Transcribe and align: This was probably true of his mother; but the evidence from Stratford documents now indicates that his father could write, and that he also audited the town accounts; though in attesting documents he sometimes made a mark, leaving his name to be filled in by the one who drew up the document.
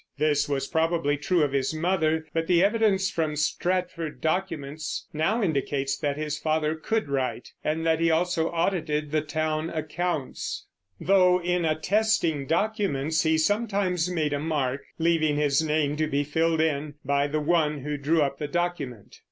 This 0.17 0.49
was 0.49 0.65
probably 0.65 1.15
true 1.15 1.43
of 1.43 1.51
his 1.51 1.75
mother; 1.75 2.25
but 2.33 2.47
the 2.47 2.63
evidence 2.63 3.11
from 3.11 3.35
Stratford 3.35 4.19
documents 4.19 5.07
now 5.13 5.43
indicates 5.43 5.95
that 5.95 6.17
his 6.17 6.39
father 6.39 6.73
could 6.73 7.07
write, 7.07 7.51
and 7.63 7.85
that 7.85 7.99
he 7.99 8.09
also 8.09 8.47
audited 8.49 9.11
the 9.11 9.21
town 9.21 9.69
accounts; 9.69 10.65
though 10.99 11.39
in 11.39 11.65
attesting 11.65 12.47
documents 12.47 13.21
he 13.21 13.37
sometimes 13.37 14.09
made 14.09 14.33
a 14.33 14.39
mark, 14.39 14.81
leaving 14.97 15.35
his 15.37 15.61
name 15.61 15.95
to 15.97 16.07
be 16.07 16.23
filled 16.23 16.61
in 16.61 16.95
by 17.05 17.27
the 17.27 17.39
one 17.39 17.81
who 17.81 17.95
drew 17.95 18.23
up 18.23 18.39
the 18.39 18.47
document. 18.47 19.19